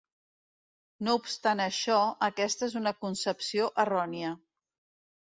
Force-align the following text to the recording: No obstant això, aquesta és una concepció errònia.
No 1.07 1.13
obstant 1.19 1.61
això, 1.65 1.97
aquesta 2.29 2.69
és 2.71 2.79
una 2.79 2.95
concepció 3.05 3.69
errònia. 3.85 4.33